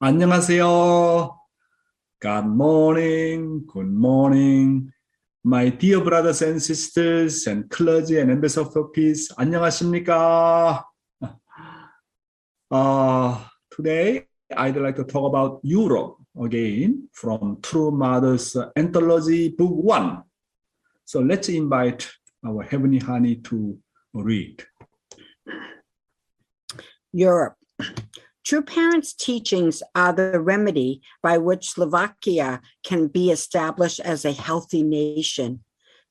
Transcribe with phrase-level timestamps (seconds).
[0.00, 1.36] 안녕하세요.
[2.20, 4.90] Good morning, good morning.
[5.42, 10.84] My dear brothers and sisters and clergy and ambassadors of peace, 안녕하십니까?
[12.70, 20.22] Uh, today, I'd like to talk about Europe again from True Mother's Anthology, Book 1.
[21.04, 22.08] So let's invite
[22.46, 23.78] our Heavenly Honey to
[24.14, 24.62] read.
[27.12, 27.56] Europe.
[28.45, 34.83] True Parents' teachings are the remedy by which Slovakia can be established as a healthy
[34.83, 35.63] nation.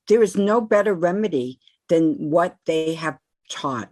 [0.09, 3.91] There is no better remedy than what they have taught.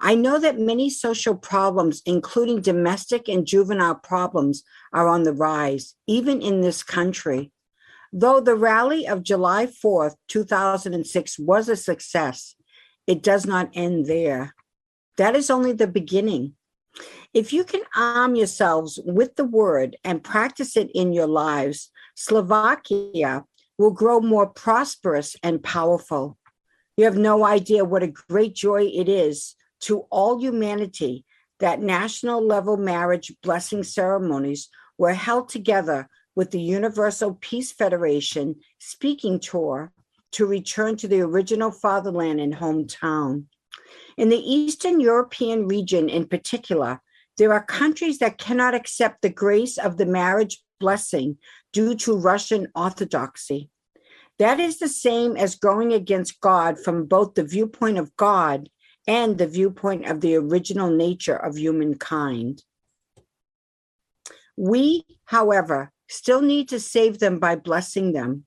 [0.00, 4.62] I know that many social problems, including domestic and juvenile problems,
[4.94, 7.52] are on the rise, even in this country.
[8.10, 12.56] Though the rally of July 4th, 2006 was a success,
[13.06, 14.54] it does not end there.
[15.18, 16.54] That is only the beginning.
[17.36, 23.44] If you can arm yourselves with the word and practice it in your lives, Slovakia
[23.76, 26.38] will grow more prosperous and powerful.
[26.96, 31.26] You have no idea what a great joy it is to all humanity
[31.58, 39.40] that national level marriage blessing ceremonies were held together with the Universal Peace Federation speaking
[39.40, 39.92] tour
[40.32, 43.44] to return to the original fatherland and hometown.
[44.16, 47.02] In the Eastern European region, in particular,
[47.36, 51.38] there are countries that cannot accept the grace of the marriage blessing
[51.72, 53.70] due to Russian orthodoxy.
[54.38, 58.68] That is the same as going against God from both the viewpoint of God
[59.06, 62.62] and the viewpoint of the original nature of humankind.
[64.56, 68.46] We, however, still need to save them by blessing them.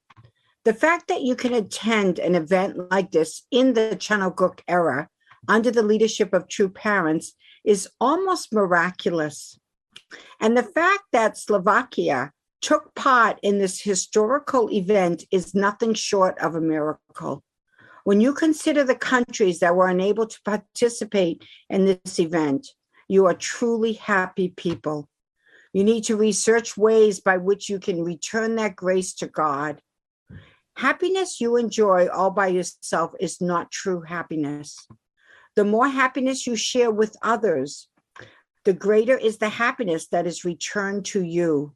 [0.65, 4.61] The fact that you can attend an event like this in the Cheon Il Guk
[4.67, 5.09] era
[5.47, 9.59] under the leadership of true parents is almost miraculous.
[10.39, 16.55] And the fact that Slovakia took part in this historical event is nothing short of
[16.55, 17.43] a miracle.
[18.03, 22.67] When you consider the countries that were unable to participate in this event,
[23.07, 25.07] you are truly happy people.
[25.73, 29.81] You need to research ways by which you can return that grace to God.
[30.75, 34.87] Happiness you enjoy all by yourself is not true happiness.
[35.55, 37.87] The more happiness you share with others,
[38.65, 41.75] the greater is the happiness that is returned to you.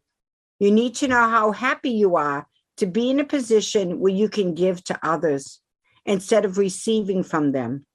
[0.59, 2.47] You need to know how happy you are
[2.77, 5.59] to be in a position where you can give to others
[6.05, 7.85] instead of receiving from them.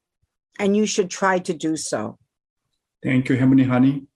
[0.58, 2.18] And you should try to do so.
[3.02, 4.06] Thank you, Heavenly Honey.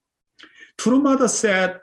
[0.77, 1.79] True Mother said,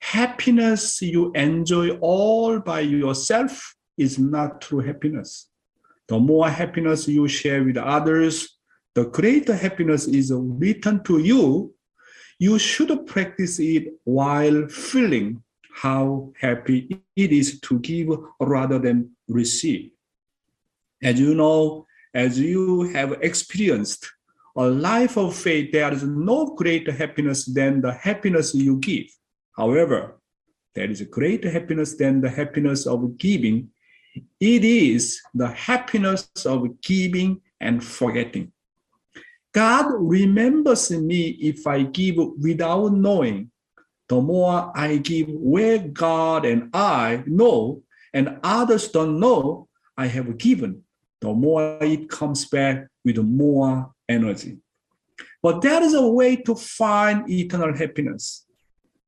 [0.00, 5.48] happiness you enjoy all by yourself is not true happiness.
[6.08, 8.55] The more happiness you share with others,
[8.96, 11.74] the greater happiness is returned to you.
[12.38, 18.08] You should practice it while feeling how happy it is to give
[18.40, 19.90] rather than receive.
[21.02, 24.10] As you know, as you have experienced
[24.56, 29.08] a life of faith, there is no greater happiness than the happiness you give.
[29.58, 30.18] However,
[30.74, 33.68] there is a greater happiness than the happiness of giving.
[34.40, 38.52] It is the happiness of giving and forgetting.
[39.56, 43.50] God remembers me if I give without knowing.
[44.06, 50.36] The more I give where God and I know and others don't know, I have
[50.36, 50.82] given
[51.22, 54.58] the more it comes back with more energy.
[55.42, 58.44] But there is a way to find eternal happiness.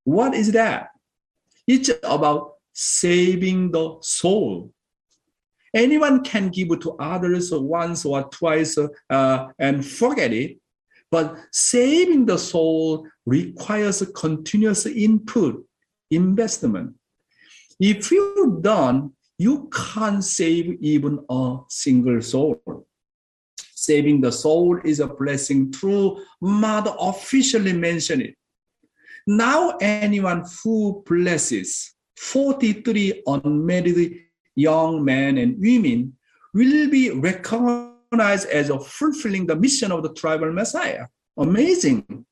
[0.05, 0.89] What is that?
[1.67, 4.73] It's about saving the soul.
[5.75, 8.79] Anyone can give to others once or twice
[9.11, 10.59] uh, and forget it,
[11.11, 15.65] but saving the soul requires continuous input,
[16.11, 16.95] investment.
[17.81, 22.61] If you don't you can't save even a single soul.
[23.57, 28.35] Saving the soul is a blessing True Mother officially mentioned it.
[29.27, 34.25] Now anyone who blesses 43 unmarried
[34.59, 36.17] young men and women
[36.53, 41.07] will be recognized as fulfilling the mission of the tribal Messiah.
[41.37, 42.25] Amazing.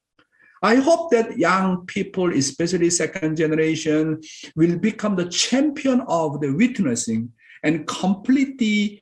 [0.63, 4.21] I hope that young people, especially second generation,
[4.57, 7.31] will become the champion of the witnessing
[7.63, 9.01] and complete the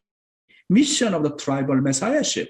[0.68, 2.48] mission of the tribal messiahship.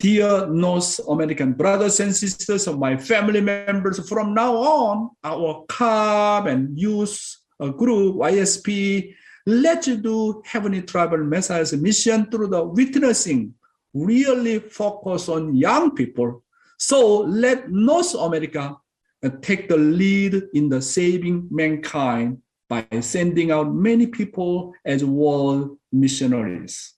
[0.00, 6.46] Dear North American brothers and sisters of my family members, from now on, our CAB
[6.46, 9.14] and youth uh, group, YSP,
[9.48, 13.54] let's do Heavenly Tribal Messiah's mission through the witnessing,
[13.94, 16.42] really focus on young people
[16.78, 18.76] so let North America
[19.24, 25.76] uh, take the lead in the saving mankind by sending out many people as world
[25.90, 26.94] missionaries.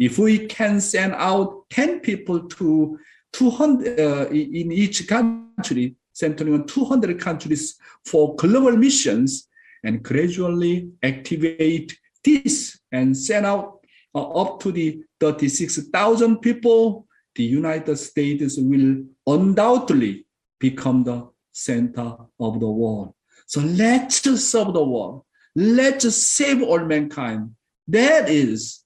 [0.00, 2.98] If we can send out 10 people to
[3.32, 9.46] 200 uh, in each country, centering on 200 countries for global missions,
[9.84, 13.80] and gradually activate this and send out
[14.14, 20.26] uh, up to the 36,000 people, the United States will undoubtedly
[20.58, 23.14] become the center of the world.
[23.46, 25.24] So let's serve the world.
[25.54, 27.54] Let's save all mankind.
[27.88, 28.84] That is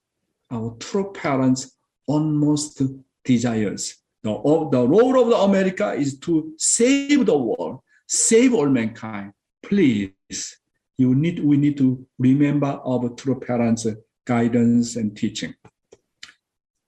[0.51, 1.75] our true parents'
[2.07, 2.81] almost
[3.23, 3.95] desires.
[4.23, 4.31] The,
[4.71, 9.33] the role of the America is to save the world, save all mankind.
[9.61, 10.57] Please,
[10.97, 13.87] you need we need to remember our true parents'
[14.25, 15.53] guidance and teaching.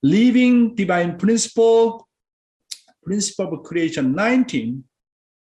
[0.04, 2.07] Living divine principle,
[3.04, 4.83] principle of creation 19,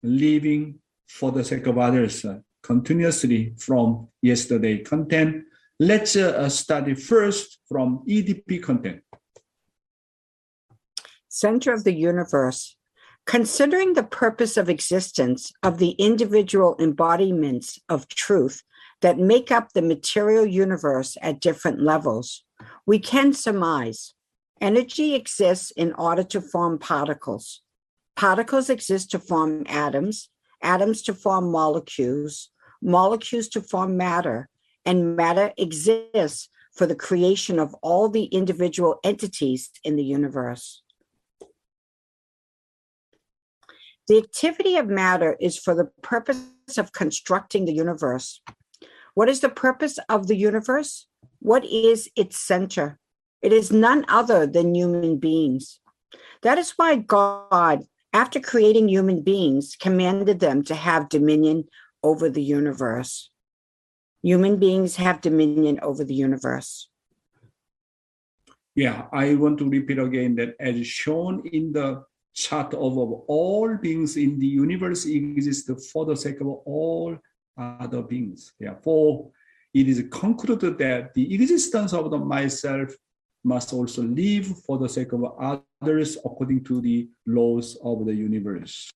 [0.03, 0.79] living
[1.09, 5.45] for the sake of others uh, continuously from yesterday content.
[5.79, 9.03] Let's uh, study first from EDP content.
[11.29, 12.77] Center of the universe.
[13.27, 18.63] Considering the purpose of existence of the individual embodiments of truth
[19.01, 22.45] that make up the material universe at different levels,
[22.85, 24.15] we can surmise
[24.61, 27.63] energy exists in order to form particles.
[28.17, 30.29] Particles exist to form atoms,
[30.61, 32.51] atoms to form molecules,
[32.83, 34.49] molecules to form matter,
[34.85, 40.83] and matter exists for the creation of all the individual entities in the universe.
[44.09, 46.43] The activity of matter is for the purpose
[46.77, 48.41] of constructing the universe.
[49.15, 51.07] What is the purpose of the universe?
[51.39, 52.99] What is its center?
[53.43, 55.81] It is none other than human beings.
[56.43, 61.65] That is why God after creating human beings, commanded them to have dominion
[62.03, 63.31] over the universe.
[64.23, 66.89] Human beings have dominion over the universe.
[68.75, 72.97] Yeah, I want to repeat again that as shown in the chart of,
[73.29, 77.17] all beings in the universe exist for the sake of all
[77.57, 78.53] other beings.
[78.59, 79.31] Therefore,
[79.75, 82.95] it is concluded that the existence of the myself
[83.45, 85.25] must also live for the sake of
[85.81, 88.91] others according to the laws of the universe.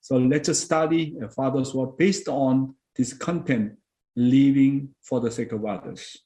[0.00, 3.72] So let's study Father's word based on this content,
[4.16, 6.18] living for the sake of others.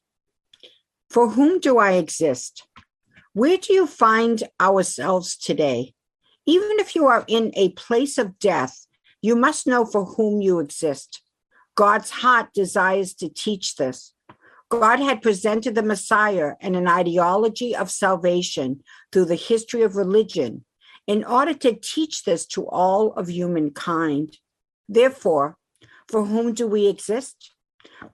[1.10, 2.66] For whom do I exist?
[3.32, 5.94] Where do you find ourselves today?
[6.48, 8.86] Even if you are in a place of death,
[9.20, 11.20] you must know for whom you exist.
[11.74, 14.14] God's heart desires to teach this.
[14.70, 18.80] God had presented the Messiah and an ideology of salvation
[19.12, 20.64] through the history of religion
[21.06, 24.38] in order to teach this to all of humankind.
[24.88, 25.58] Therefore,
[26.08, 27.52] for whom do we exist?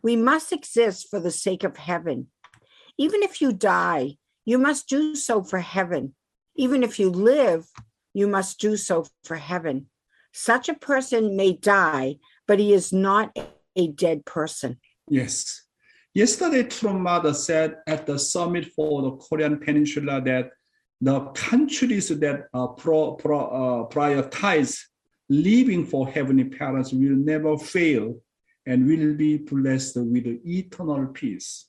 [0.03, 2.27] We must exist for the sake of heaven.
[2.99, 6.17] Even if you die, you must do so for heaven.
[6.57, 7.69] Even if you live,
[8.15, 9.87] you must do so for heaven.
[10.33, 12.17] Such a person may die,
[12.47, 13.37] but he is not
[13.77, 14.79] a dead person.
[15.09, 15.63] Yes.
[16.15, 20.51] Yesterday, mother said at the summit for the Korean Peninsula that
[21.01, 24.79] the countries that uh, pro, pro, uh, prioritize
[25.29, 28.17] living for heavenly parents will never fail
[28.67, 31.67] and will be blessed with eternal peace.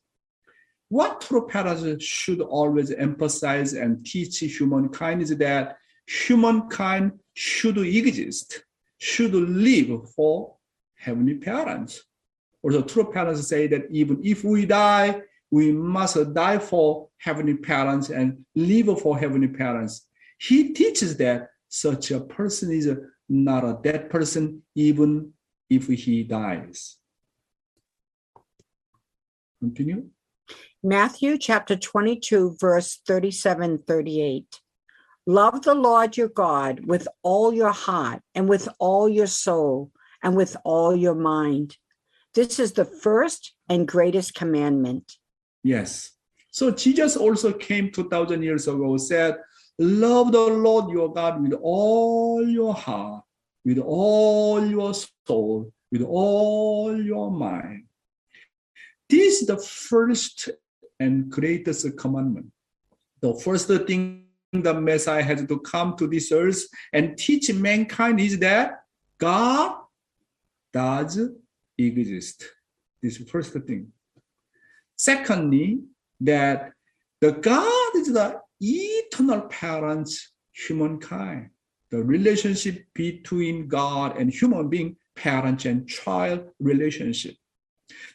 [0.90, 8.64] What true parents should always emphasize and teach humankind is that humankind should exist,
[8.98, 10.56] should live for
[10.96, 12.04] heavenly parents.
[12.62, 15.22] Also, true parents say that even if we die,
[15.52, 20.08] we must die for heavenly parents and live for heavenly parents.
[20.40, 22.90] He teaches that such a person is
[23.30, 25.34] not a dead person, even
[25.70, 26.98] if he dies.
[29.60, 30.10] Continue.
[30.84, 34.62] Matthew chapter 22, verse 37 38.
[35.28, 39.92] Love the Lord your God with all your heart and with all your soul
[40.22, 41.78] and with all your mind.
[42.36, 45.14] This is the first and greatest commandment.
[45.64, 46.12] Yes.
[46.52, 49.38] So Jesus also came 2000 years ago, said,
[49.80, 53.24] Love the Lord your God with all your heart,
[53.66, 57.86] with all your soul, with all your mind.
[59.10, 60.50] This is the first
[61.00, 62.52] and greatest commandment.
[63.22, 64.25] The first thing
[64.64, 68.84] the Messiah had to come to this earth and teach mankind is that
[69.18, 69.78] God
[70.74, 71.20] does
[71.78, 72.46] exist.
[73.02, 73.92] This first thing.
[74.96, 75.80] Secondly,
[76.22, 76.72] that
[77.22, 81.50] the God is the eternal parents humankind.
[81.92, 87.36] The relationship between God and human being, parent and child relationship.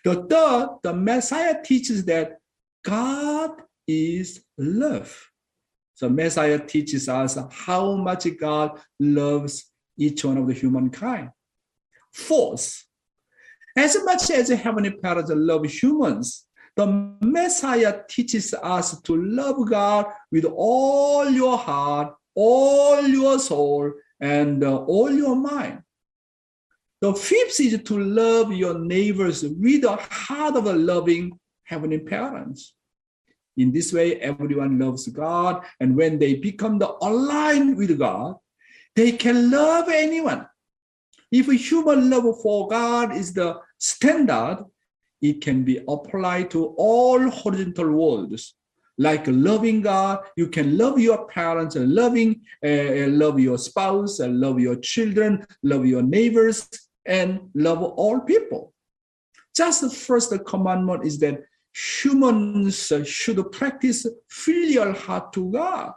[0.04, 2.40] The third, the Messiah teaches that
[2.82, 5.29] God is love.
[6.00, 9.66] So Messiah teaches us how much God loves
[9.98, 11.28] each one of the humankind.
[12.10, 12.86] Fourth,
[13.76, 16.86] as much as Heavenly Parents love humans, the
[17.20, 23.92] Messiah teaches us to love God with all your heart, all your soul,
[24.22, 25.82] and uh, all your mind.
[27.02, 32.72] The fifth is to love your neighbors with the heart of a loving Heavenly Parents.
[33.60, 38.36] In this way, everyone loves God, and when they become the aligned with God,
[38.96, 40.46] they can love anyone.
[41.30, 44.64] If human love for God is the standard,
[45.20, 48.54] it can be applied to all horizontal worlds.
[48.96, 54.40] Like loving God, you can love your parents, and loving, uh, love your spouse, and
[54.40, 56.66] love your children, love your neighbors,
[57.04, 58.72] and love all people.
[59.54, 61.42] Just the first commandment is that
[62.02, 65.92] humans should practice filial heart to God.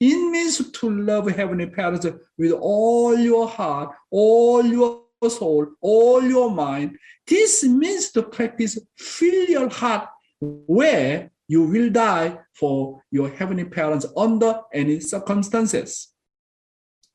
[0.00, 6.50] It means to love Heavenly Parents with all your heart, all your soul, all your
[6.50, 6.98] mind.
[7.26, 10.08] This means to practice filial heart
[10.40, 16.08] where you will die for your Heavenly Parents under any circumstances.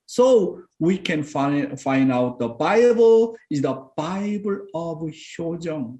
[0.06, 6.00] So we can find, find out the Bible is the Bible of Hyojeong.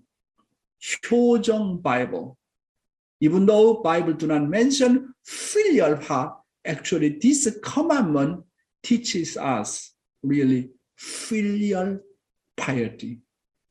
[0.82, 2.38] Hyojeong Bible.
[3.20, 8.44] Even though Bible do not mention filial heart, actually this commandment
[8.84, 9.94] teaches us
[10.24, 12.00] really filial
[12.56, 13.20] piety.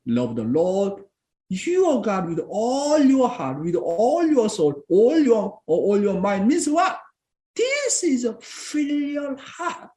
[0.06, 1.04] Love the Lord,
[1.48, 6.48] your God with all your heart, with all your soul, all your all your mind.
[6.48, 6.98] Means what?
[7.54, 9.90] This is a filial heart.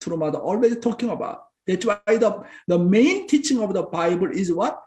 [0.00, 1.44] True Mother always talking about.
[1.66, 4.82] That's why the, the main teaching of the Bible is what?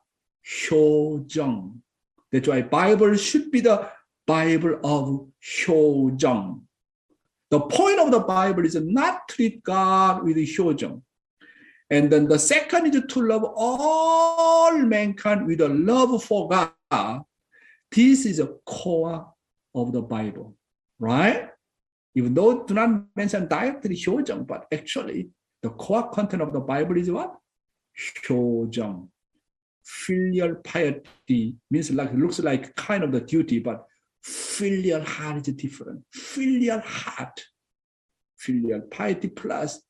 [0.47, 1.79] Hyojeong.
[2.31, 3.89] That's why Bible should be the
[4.25, 6.61] Bible of Hyojeong.
[7.49, 11.01] The point of the Bible is not treat God with Hyojeong.
[11.89, 17.23] And then the second is to love all mankind with a love for God.
[17.89, 19.33] This is a core
[19.73, 20.55] of the Bible,
[20.99, 21.49] right?
[22.15, 25.29] Even though do not mention directly Hyojeong, but actually
[25.61, 27.37] the core content of the Bible is what?
[28.25, 29.07] Hyojeong
[29.87, 33.85] filial piety means like looks like kind of the duty, but
[34.21, 36.03] filial heart is different.
[36.11, 37.41] Filial heart,
[38.37, 39.81] filial piety plus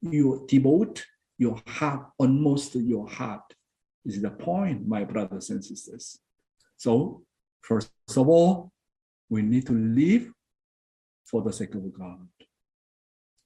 [0.00, 1.04] you devote
[1.36, 3.42] your heart, almost your heart
[4.06, 6.18] is the point, my brothers and sisters.
[6.78, 7.22] So
[7.60, 8.72] first of all,
[9.28, 10.32] we need to live
[11.26, 12.26] for the sake of God.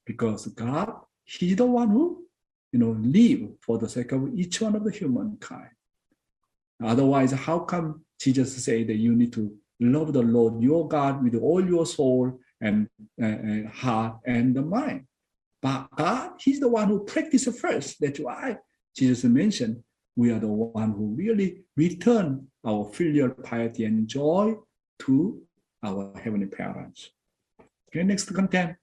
[0.05, 0.93] Because God,
[1.25, 2.23] He's the one who,
[2.71, 5.69] you know, live for the sake of each one of the humankind.
[6.83, 11.35] Otherwise, how come Jesus say that you need to love the Lord your God with
[11.35, 15.05] all your soul and, and heart and the mind?
[15.61, 17.97] But God, He's the one who practices first.
[17.99, 18.57] That's why
[18.95, 19.83] Jesus mentioned
[20.15, 24.55] we are the one who really return our filial piety and joy
[24.99, 25.41] to
[25.83, 27.11] our heavenly parents.
[27.89, 28.75] Okay, next content.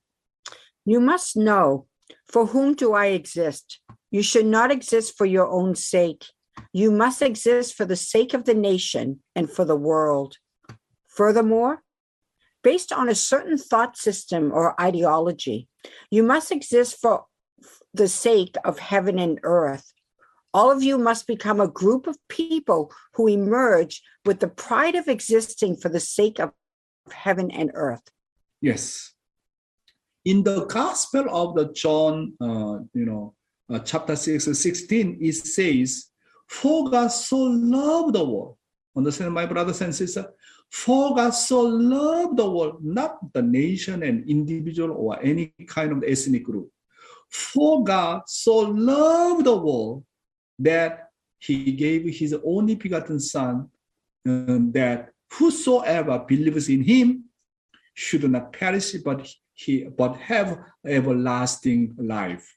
[0.84, 1.86] You must know
[2.28, 3.80] for whom do I exist?
[4.10, 6.24] You should not exist for your own sake.
[6.72, 10.38] You must exist for the sake of the nation and for the world.
[11.06, 11.82] Furthermore,
[12.62, 15.68] based on a certain thought system or ideology,
[16.10, 17.24] you must exist for
[17.92, 19.92] the sake of heaven and earth.
[20.52, 25.08] All of you must become a group of people who emerge with the pride of
[25.08, 26.52] existing for the sake of
[27.12, 28.02] heaven and earth.
[28.60, 29.12] Yes.
[30.24, 33.34] In the Gospel of the John, uh, you know,
[33.68, 36.06] uh, chapter 6, 16, it says,
[36.46, 38.56] for God so loved the world.
[38.96, 40.26] Understand, my brothers and sisters?
[40.70, 46.04] For God so loved the world, not the nation and individual or any kind of
[46.06, 46.68] ethnic group.
[47.30, 50.04] For God so loved the world
[50.58, 53.68] that he gave his only begotten Son,
[54.26, 57.24] um, that whosoever believes in him
[57.94, 62.56] should not perish, but he but have everlasting life.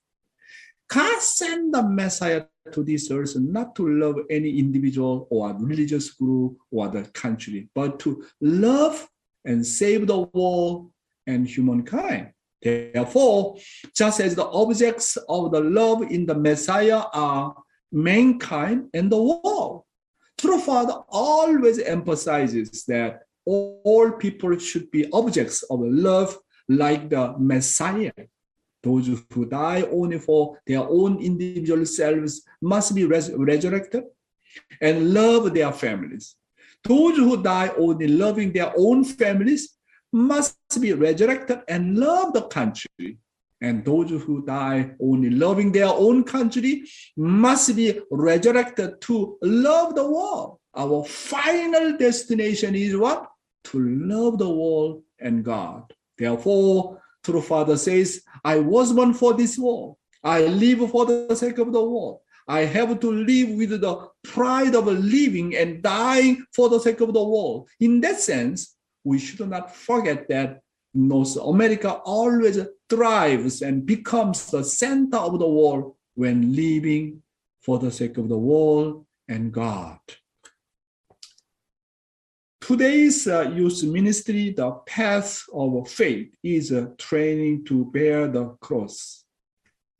[0.89, 6.57] God sent the Messiah to this earth not to love any individual or religious group
[6.71, 9.07] or the country, but to love
[9.45, 10.91] and save the world
[11.25, 12.31] and humankind.
[12.61, 13.57] Therefore,
[13.95, 17.55] just as the objects of the love in the Messiah are
[17.91, 19.83] mankind and the world,
[20.37, 26.37] True Father always emphasizes that all people should be objects of love
[26.69, 28.11] like the Messiah.
[28.83, 34.03] Those who die only for their own individual selves must be res- resurrected
[34.81, 36.35] and love their families.
[36.83, 39.77] Those who die only loving their own families
[40.13, 43.17] must be resurrected and love the country.
[43.59, 46.83] And those who die only loving their own country
[47.15, 50.59] must be resurrected to love the world.
[50.75, 53.27] Our final destination is what?
[53.65, 55.91] To love the world and God.
[56.17, 59.97] Therefore, true Father says, I was born for this world.
[60.23, 62.19] I live for the sake of the world.
[62.47, 67.13] I have to live with the pride of living and dying for the sake of
[67.13, 67.67] the world.
[67.79, 70.61] In that sense, we should not forget that
[70.93, 77.21] North America always thrives and becomes the center of the world when living
[77.61, 79.99] for the sake of the world and God.
[82.67, 89.23] Today's uh, youth ministry, the path of faith, is uh, training to bear the cross.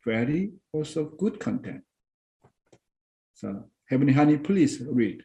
[0.03, 1.83] Very also good content.
[3.36, 5.24] So, Heavenly Honey, please read.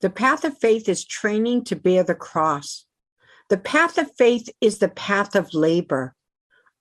[0.00, 2.84] The path of faith is training to bear the cross.
[3.48, 6.16] The path of faith is the path of labor.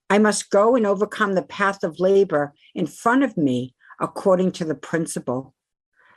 [0.10, 4.66] I must go and overcome the path of labor in front of me according to
[4.66, 5.54] the principle.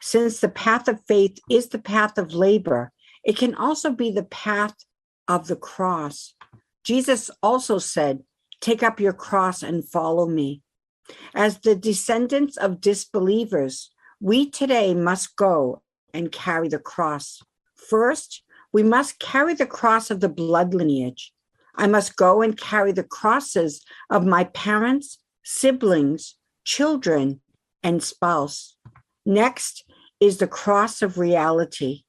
[0.01, 2.93] Since the path of faith is the path of labor,
[3.25, 4.75] it can also be the path
[5.29, 6.35] of the cross.
[6.85, 8.23] Jesus also said,
[8.61, 10.63] Take up your cross and follow me.
[11.35, 15.83] As the descendants of disbelievers, we today must go
[16.15, 17.43] and carry the cross.
[17.75, 21.33] First, we must carry the cross of the blood lineage.
[21.75, 27.41] I must go and carry the crosses of my parents, siblings, children,
[27.83, 28.77] and spouse.
[29.27, 29.85] Next
[30.21, 32.05] is the cross of reality.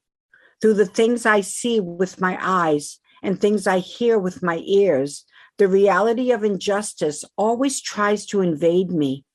[0.64, 5.26] Through the things I see with my eyes and things I hear with my ears,
[5.58, 9.26] the reality of injustice always tries to invade me.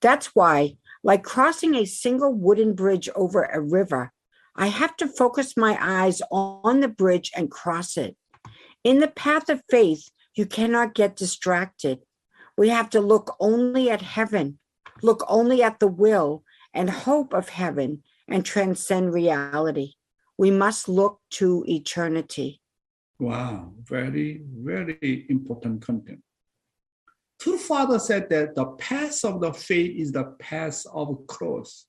[0.00, 4.12] That's why, like crossing a single wooden bridge over a river,
[4.54, 8.16] I have to focus my eyes on the bridge and cross it.
[8.84, 12.02] In the path of faith, you cannot get distracted.
[12.56, 14.60] We have to look only at heaven,
[15.02, 19.94] look only at the will and hope of heaven, and transcend reality.
[20.38, 22.60] We must look to eternity.
[23.18, 26.22] Wow, very, very important content.
[27.38, 31.86] True Father said that the path of the faith is the path of cross.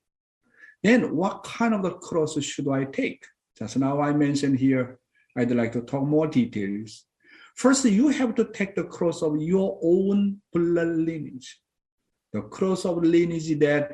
[0.83, 3.25] Then what kind of the cross should I take?
[3.57, 4.99] Just now I mentioned here,
[5.36, 7.05] I'd like to talk more details.
[7.55, 11.60] First, you have to take the cross of your own blood lineage.
[12.31, 13.91] The cross of lineage that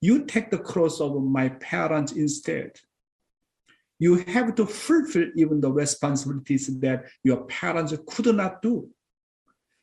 [0.00, 2.72] you take the cross of my parents instead.
[3.98, 8.88] You have to fulfill even the responsibilities that your parents could not do.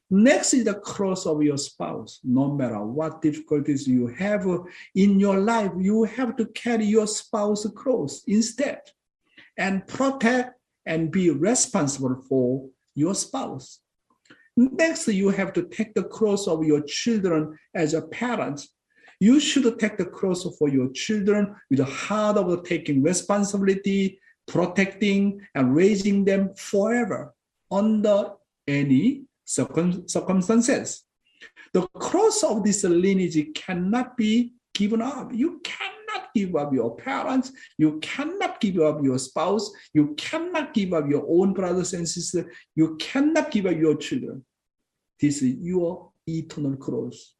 [0.09, 2.19] Next is the cross of your spouse.
[2.23, 4.45] No matter what difficulties you have
[4.93, 8.81] in your life, you have to carry your spouse cross instead
[9.57, 13.79] and protect and be responsible for your spouse.
[14.55, 18.61] Next, you have to take the cross of your children as a parent.
[19.23, 25.39] You should take the cross for your children with the heart of taking responsibility, protecting,
[25.55, 27.33] and raising them forever
[27.71, 28.33] under
[28.67, 31.05] any circum- circumstances.
[31.71, 35.31] The cross of this lineage cannot be given up.
[35.33, 37.53] You cannot give up your parents.
[37.77, 39.71] You cannot give up your spouse.
[39.93, 42.45] You cannot give up your own brothers and sisters.
[42.75, 44.43] You cannot give up your children.
[45.21, 47.35] This is your eternal cross.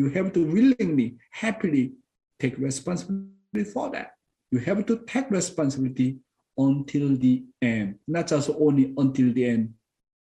[0.00, 1.92] You have to willingly, happily
[2.38, 4.12] take responsibility for that.
[4.50, 6.20] You have to take responsibility
[6.56, 9.74] until the end, not just only until the end,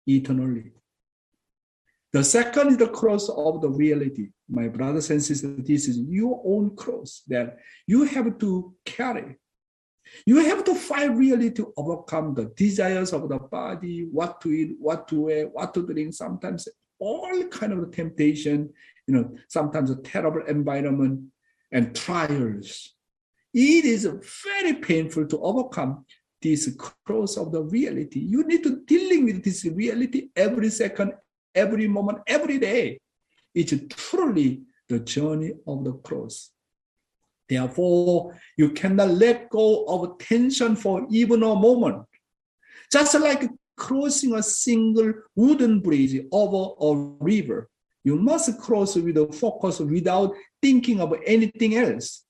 [0.06, 0.72] eternally.
[2.12, 4.32] The second is the cross of the reality.
[4.50, 9.38] My brothers and sisters, this is your own cross that you have to carry.
[10.26, 14.76] You have to fight really to overcome the desires of the body, what to eat,
[14.78, 18.70] what to wear, what to drink, sometimes all kind of temptation,
[19.06, 21.24] you know, sometimes a terrible environment
[21.72, 22.94] and trials.
[23.52, 24.08] It is
[24.44, 26.04] very painful to overcome
[26.40, 28.20] this cross of the reality.
[28.20, 31.12] You need to dealing with this reality every second,
[31.54, 33.00] every moment, every day.
[33.54, 36.50] It's truly the journey of the cross.
[37.48, 42.04] Therefore, you cannot let go of tension for even a moment.
[42.90, 47.68] Just like crossing a single wooden bridge over a river,
[48.04, 52.24] you must cross with a focus without thinking of anything else.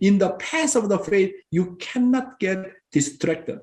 [0.00, 3.60] In the path of the faith, you cannot get distracted.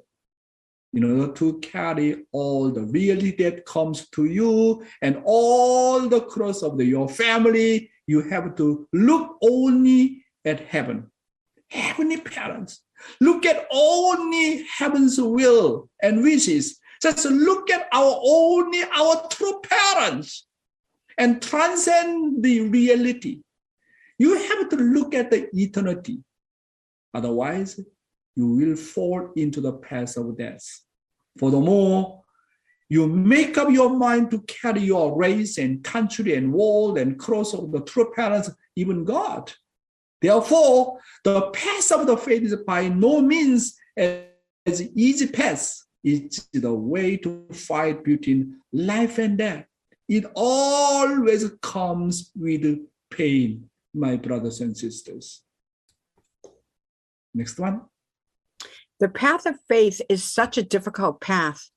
[0.94, 6.64] in order to carry all the reality that comes to you and all the cross
[6.64, 11.12] of the, your family, you have to look only at heaven.
[11.70, 12.82] Heavenly parents,
[13.20, 16.80] look at only heaven's will and wishes.
[17.02, 20.48] Just look at our only our true parents
[21.18, 23.42] and transcend the reality.
[24.18, 26.20] You have to look at the eternity.
[27.14, 27.80] Otherwise,
[28.36, 30.66] you will fall into the path of death.
[31.38, 32.22] Furthermore,
[32.90, 37.54] you make up your mind to carry your race and country and world and cross
[37.54, 39.52] of the true parents, even God.
[40.22, 45.82] Therefore, the path of the faith is by no means as easy path.
[46.04, 49.66] It's the way to fight between life and death.
[50.08, 55.42] It always comes with pain, my brothers and sisters.
[57.34, 57.82] Next one.
[59.00, 61.70] The path of faith is such a difficult path.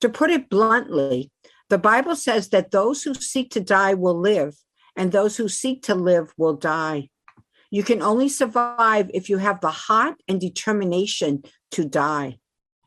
[0.00, 1.30] To put it bluntly,
[1.70, 4.56] the Bible says that those who seek to die will live,
[4.96, 7.10] and those who seek to live will die.
[7.70, 11.42] You can only survive if you have the heart and determination
[11.72, 12.38] to die.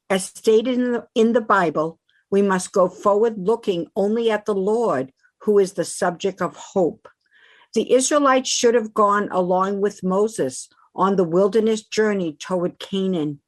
[0.10, 4.56] As stated in the, in the Bible, we must go forward looking only at the
[4.56, 5.12] Lord,
[5.42, 7.08] who is the subject of hope.
[7.74, 13.40] The Israelites should have gone along with Moses on the wilderness journey toward Canaan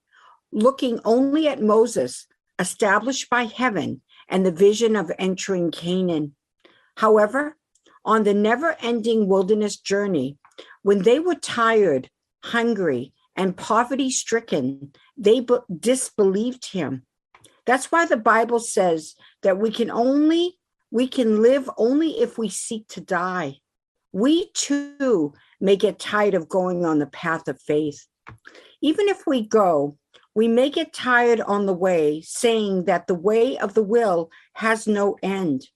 [0.52, 6.36] looking only at Moses, established by heaven, and the vision of entering Canaan.
[6.98, 7.58] However,
[8.06, 10.38] on the never ending wilderness journey,
[10.82, 12.10] when they were tired,
[12.44, 15.46] hungry, and poverty stricken, they
[15.80, 17.06] disbelieved him.
[17.70, 20.58] That's why the Bible says that we can only
[20.90, 23.58] we can live only if we seek to die.
[24.12, 28.08] We too may get tired of going on the path of faith.
[28.82, 30.00] Even if we go
[30.34, 34.88] we may get tired on the way, saying that the way of the will has
[34.88, 35.68] no end.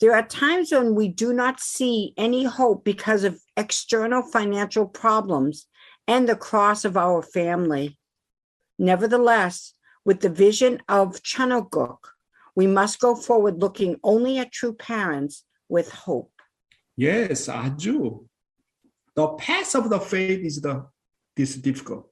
[0.00, 5.66] There are times when we do not see any hope because of external financial problems
[6.08, 7.98] and the cross of our family.
[8.78, 12.12] Nevertheless, with the vision of Cheon Il Guk,
[12.54, 16.32] we must go forward looking only at true parents with hope.
[16.96, 18.26] Yes, Aju.
[19.14, 20.86] The path of the faith is the
[21.36, 22.08] this difficult.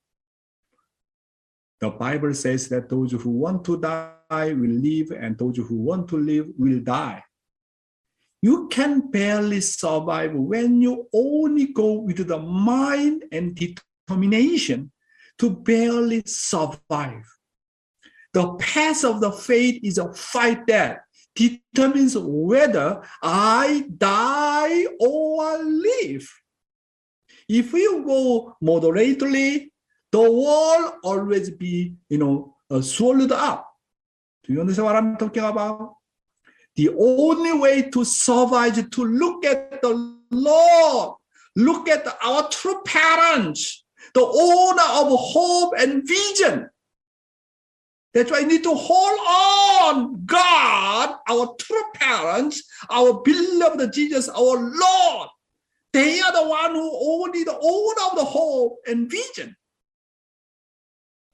[1.80, 6.08] The Bible says that those who want to die will live, and those who want
[6.08, 7.22] to live will die.
[8.42, 14.92] You can barely survive when you only go with the mind and determination
[15.38, 17.26] to barely survive.
[18.32, 21.00] The path of the faith is a fight that
[21.34, 26.28] determines whether I die or live.
[27.48, 29.70] If you go moderately
[30.12, 33.68] the world always be, you know, uh, swallowed up.
[34.44, 35.96] Do you understand what I'm talking about?
[36.76, 41.16] The only way to survive is to look at the Lord,
[41.56, 46.68] look at our true parents, the owner of hope and vision.
[48.12, 54.56] That's why we need to hold on God, our true parents, our beloved Jesus, our
[54.56, 55.28] Lord.
[55.92, 59.56] They are the one who only the owner of the hope and vision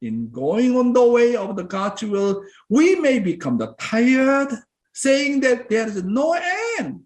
[0.03, 4.53] in going on the way of the God's will, we may become the tired,
[4.93, 6.39] saying that there is no
[6.79, 7.03] end.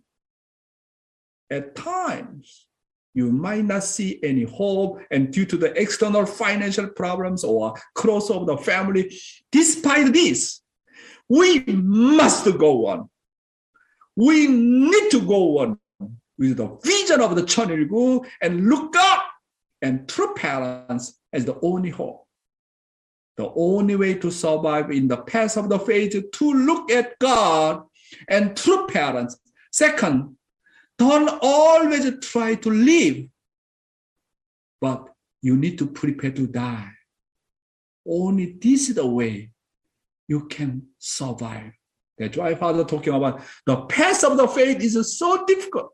[1.50, 2.66] At times,
[3.14, 8.30] you might not see any hope, and due to the external financial problems or cross
[8.30, 9.12] of the family,
[9.50, 10.60] despite this,
[11.28, 13.08] we must go on.
[14.16, 15.78] We need to go on
[16.38, 19.24] with the vision of the Cheon Il Guk and look up
[19.82, 22.26] and true parents as the only hope.
[23.36, 27.84] The only way to survive in the path of the faith to look at God
[28.28, 29.38] and true parents.
[29.72, 30.36] Second,
[31.00, 33.26] don't always try to live,
[34.82, 35.08] but
[35.40, 36.90] you need to prepare to die.
[38.06, 39.50] Only this is the way
[40.28, 41.72] you can survive.
[42.18, 45.88] That's why Father talking about the path of the faith is so difficult.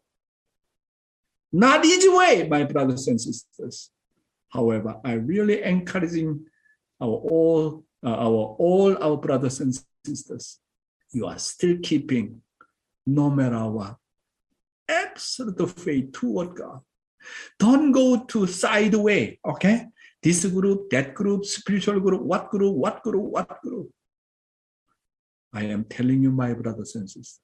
[1.53, 3.91] Not easy way, my brothers and sisters.
[4.49, 6.47] However, I really encouraging
[7.01, 9.73] our all, uh, our all our brothers and
[10.05, 10.59] sisters,
[11.13, 12.43] you are still keeping,
[13.07, 13.99] no matter what,
[14.89, 16.81] absolute faith toward God.
[17.59, 19.87] Don't go to side way, okay?
[20.23, 23.91] This group, that group, spiritual group, what group, what group, what group.
[25.53, 27.41] I am telling you, my brothers and sisters,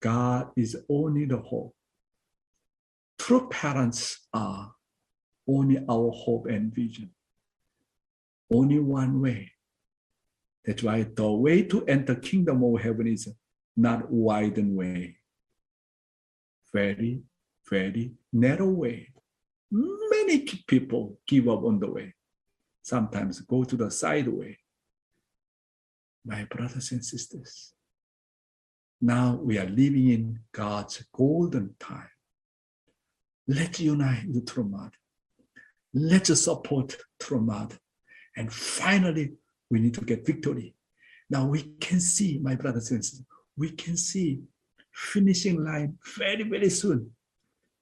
[0.00, 1.74] God is only the hope.
[3.18, 4.72] True parents are
[5.48, 7.10] only our hope and vision
[8.50, 9.50] only one way
[10.64, 13.28] That's why the way to enter kingdom of heaven is
[13.76, 15.17] not widen way.
[16.72, 17.22] Very,
[17.68, 19.08] very narrow way.
[19.70, 22.14] Many people give up on the way.
[22.82, 24.58] Sometimes go to the side way.
[26.24, 27.72] My brothers and sisters,
[29.00, 32.10] now we are living in God's golden time.
[33.46, 34.92] Let's unite with Trumad.
[35.94, 37.78] Let's support Trumad.
[38.36, 39.32] And finally,
[39.70, 40.74] we need to get victory.
[41.30, 43.24] Now we can see, my brothers and sisters,
[43.56, 44.40] we can see
[44.98, 47.10] finishing line very, very soon.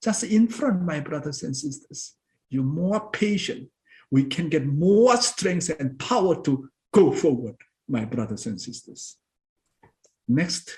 [0.03, 2.15] Just in front, my brothers and sisters.
[2.51, 3.69] You're more patient.
[4.11, 7.57] We can get more strength and power to go forward,
[7.89, 9.17] my brothers and sisters.
[10.29, 10.77] Next.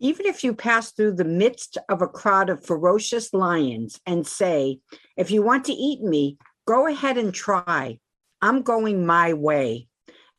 [0.00, 4.80] Even if you pass through the midst of a crowd of ferocious lions and say,
[5.16, 7.98] If you want to eat me, go ahead and try.
[8.42, 9.86] I'm going my way.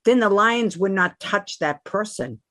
[0.03, 2.41] Then the lions would not touch that person.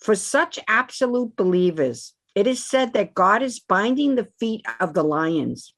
[0.00, 5.02] For such absolute believers, it is said that God is binding the feet of the
[5.02, 5.74] lions.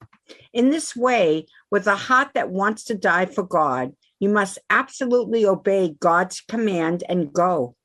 [0.52, 5.46] In this way, with a heart that wants to die for God, you must absolutely
[5.46, 7.76] obey God's command and go.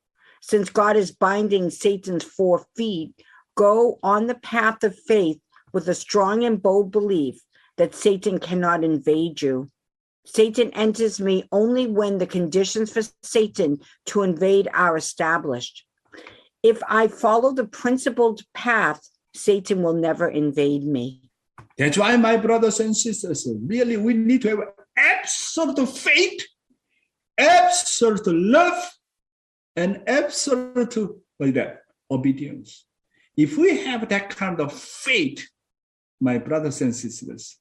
[0.42, 3.14] Since God is binding Satan's four feet,
[3.54, 5.38] go on the path of faith
[5.72, 7.40] with a strong and bold belief
[7.76, 9.70] that Satan cannot invade you.
[10.26, 15.84] Satan enters me only when the conditions for Satan to invade are established.
[16.64, 21.30] If I follow the principled path, Satan will never invade me.
[21.76, 24.60] That's why, my brothers and sisters, really we need to have
[24.96, 26.42] absolute faith,
[27.36, 28.90] absolute love,
[29.76, 30.96] and absolute
[31.38, 32.86] like that obedience.
[33.36, 35.46] If we have that kind of faith,
[36.18, 37.58] my brothers and sisters,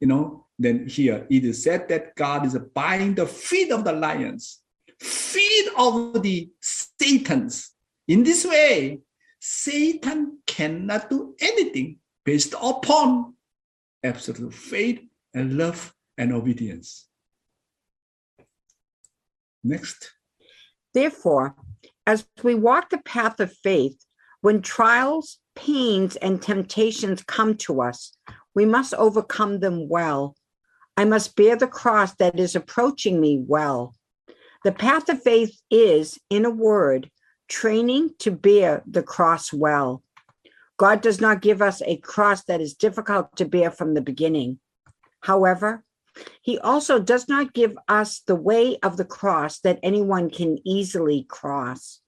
[0.00, 3.92] you know, then here it is said that God is buying the feet of the
[3.92, 4.62] lions,
[4.98, 7.72] feet of the Satans.
[8.08, 9.00] In this way,
[9.38, 13.34] Satan cannot do anything based upon
[14.02, 15.00] absolute faith
[15.34, 17.08] and love and obedience.
[19.64, 20.12] Next.
[20.94, 21.54] Therefore,
[22.06, 24.04] as we walk the path of faith,
[24.40, 28.12] when trials, pains, and temptations come to us,
[28.54, 30.36] we must overcome them well.
[30.96, 33.94] I must bear the cross that is approaching me well.
[34.64, 37.10] The path of faith is, in a word,
[37.52, 40.02] training to bear the cross well.
[40.78, 44.58] God does not give us a cross that is difficult to bear from the beginning.
[45.20, 45.84] However,
[46.40, 51.26] he also does not give us the way of the cross that anyone can easily
[51.28, 52.00] cross.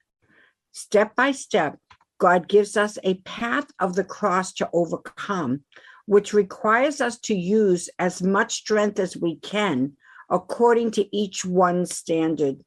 [0.72, 1.78] Step by step,
[2.18, 5.64] God gives us a path of the cross to overcome,
[6.06, 9.92] which requires us to use as much strength as we can
[10.30, 12.64] according to each one's standard.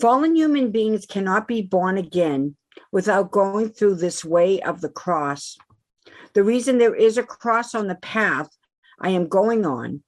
[0.00, 2.56] Fallen human beings cannot be born again
[2.92, 5.56] without going through this way of the cross.
[6.34, 8.50] The reason there is a cross on the path
[9.00, 10.02] I am going on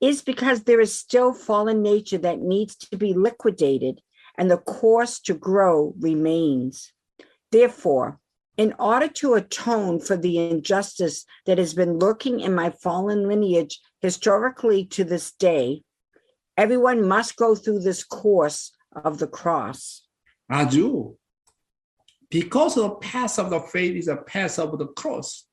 [0.00, 4.00] is because there is still fallen nature that needs to be liquidated
[4.38, 6.92] and the course to grow remains.
[7.52, 8.18] Therefore,
[8.56, 13.80] in order to atone for the injustice that has been lurking in my fallen lineage
[14.00, 15.82] historically to this day,
[16.56, 20.06] everyone must go through this course of the cross.
[20.50, 21.16] 아주.
[22.30, 25.46] Because the path of the faith is a path of the cross.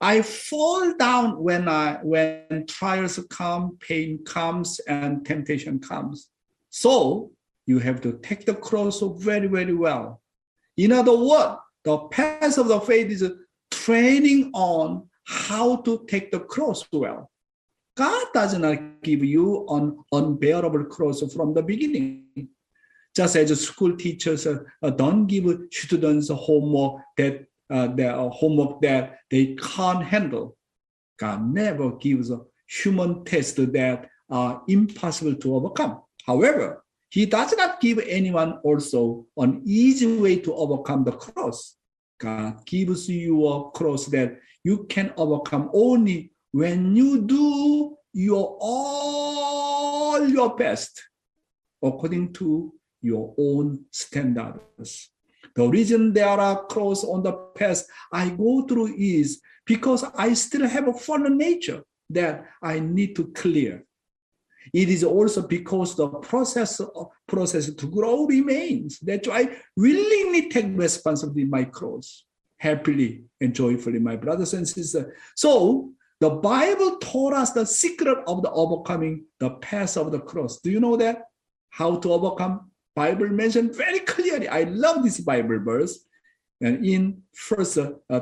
[0.00, 6.28] I fall down when I when trials come, pain comes, and temptation comes.
[6.70, 7.32] So
[7.66, 10.22] you have to take the cross very, very well.
[10.76, 13.30] In other words, the path of the faith is
[13.70, 17.30] training on how to take the cross well.
[17.96, 22.19] God does not give you an unbearable cross from the beginning.
[23.14, 29.54] Just as school teachers uh, don't give students homework that uh, their homework that they
[29.54, 30.56] can't handle.
[31.18, 36.02] God never gives a human test that are impossible to overcome.
[36.26, 41.76] However, he does not give anyone also an easy way to overcome the cross.
[42.18, 50.28] God gives you a cross that you can overcome only when you do your all
[50.28, 51.02] your best
[51.82, 55.10] according to your own standards.
[55.54, 60.68] The reason there are crosses on the path I go through is because I still
[60.68, 63.84] have a fallen nature that I need to clear.
[64.72, 66.80] It is also because the process
[67.26, 68.98] process to grow remains.
[69.00, 72.24] That's why I willingly take responsibility my cross,
[72.58, 75.06] happily and joyfully, my brothers and sisters.
[75.34, 80.60] So the Bible taught us the secret of the overcoming the path of the cross.
[80.60, 81.24] Do you know that?
[81.70, 82.69] how to overcome.
[83.00, 84.46] Bible mentioned very clearly.
[84.48, 85.94] I love this Bible verse.
[86.60, 88.20] And in First uh, uh,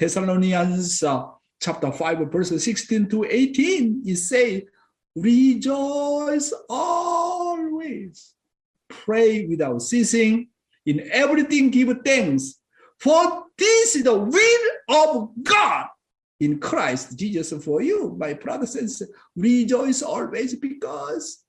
[0.00, 1.30] Thessalonians uh,
[1.62, 4.66] chapter five, verse sixteen to eighteen, it say,
[5.14, 8.34] "Rejoice always,
[8.88, 10.50] pray without ceasing,
[10.90, 12.58] in everything give thanks,
[12.98, 15.86] for this is the will of God
[16.40, 19.14] in Christ Jesus for you, my brothers and sisters.
[19.36, 21.44] Rejoice always because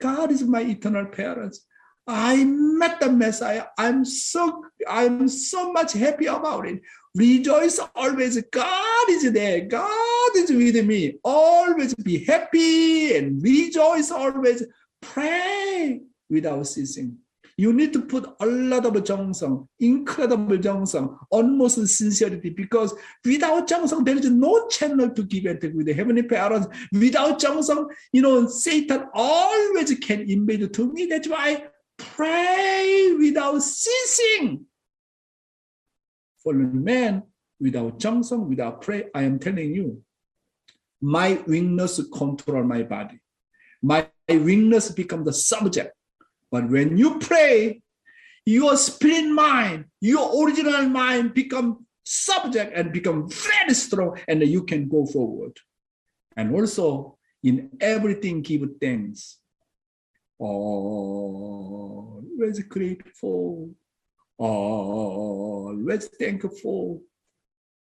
[0.00, 1.65] God is my eternal parents.
[2.06, 3.64] I met the Messiah.
[3.78, 6.80] I'm so I'm so much happy about it.
[7.14, 8.40] Rejoice always.
[8.52, 9.62] God is there.
[9.62, 11.18] God is with me.
[11.24, 14.62] Always be happy and rejoice always.
[15.00, 17.18] Pray without ceasing.
[17.58, 24.04] You need to put a lot of jeongseong, incredible jeongseong, almost sincerity, because without jeongseong,
[24.04, 26.68] there is no channel to give it with the heavenly parents.
[26.92, 31.06] Without jeongseong, you know, Satan always can invade to me.
[31.06, 31.64] That's why
[31.98, 34.66] pray without ceasing.
[36.42, 37.22] For man
[37.60, 40.02] without 정성, without pray, I am telling you,
[41.00, 43.20] my weakness control my body.
[43.82, 45.94] My weakness become the subject.
[46.50, 47.82] But when you pray,
[48.44, 54.88] your spirit mind, your original mind become subject and become very strong and you can
[54.88, 55.58] go forward.
[56.36, 59.38] And also in everything give thanks.
[60.38, 62.18] Always
[62.64, 63.74] grateful.
[64.38, 67.02] Always thankful.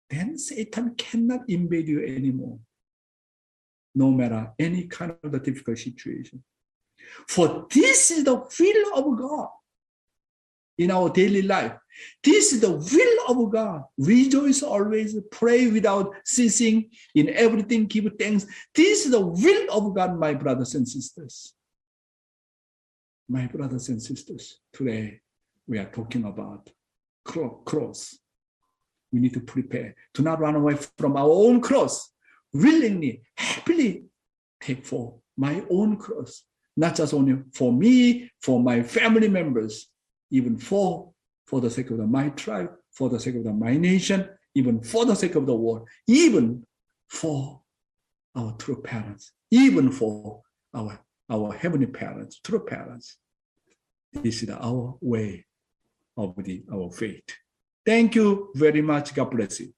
[0.08, 2.60] Then Satan cannot invade you anymore.
[3.94, 6.42] No matter any kind of the difficult situation.
[7.28, 9.48] For this is the will of God
[10.78, 11.76] in our daily life.
[12.22, 13.84] This is the will of God.
[13.98, 18.46] Rejoice always, pray without ceasing, in everything give thanks.
[18.74, 21.54] This is the will of God, my brothers and sisters.
[23.28, 25.20] My brothers and sisters, today
[25.66, 26.70] we are talking about
[27.24, 28.18] cross.
[29.12, 32.10] We need to prepare to not run away from our own cross.
[32.52, 34.04] Willingly, happily
[34.60, 36.44] take for my own cross
[36.76, 39.88] not just only for me, for my family members,
[40.30, 41.12] even for,
[41.46, 44.82] for the sake of the, my tribe, for the sake of the, my nation, even
[44.82, 46.64] for the sake of the world, even
[47.08, 47.60] for
[48.34, 50.42] our true parents, even for
[50.74, 50.98] our,
[51.30, 53.16] our heavenly parents, true parents.
[54.12, 55.46] This is our way
[56.16, 57.24] of the, our faith.
[57.84, 59.14] Thank you very much.
[59.14, 59.72] God bless you.